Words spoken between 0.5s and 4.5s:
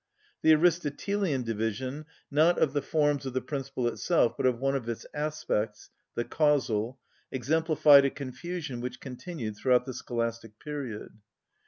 Aristotelian division, not of the forms of the principle itself, but